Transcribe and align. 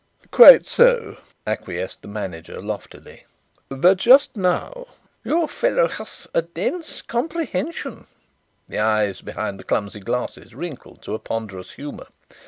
"Quite 0.31 0.65
so," 0.65 1.17
acquiesced 1.45 2.01
the 2.01 2.07
manager 2.07 2.59
loftily, 2.59 3.23
"but 3.69 3.97
just 3.97 4.35
now" 4.35 4.87
"Your 5.23 5.47
fellow 5.47 5.87
was 5.99 6.27
dense 6.55 7.01
of 7.01 7.07
comprehension." 7.07 8.07
The 8.67 8.79
eyes 8.79 9.21
behind 9.21 9.59
the 9.59 9.63
clumsy 9.63 9.99
glasses 9.99 10.55
wrinkled 10.55 11.03
to 11.03 11.13
a 11.13 11.19
ponderous 11.19 11.73
humour. 11.73 12.07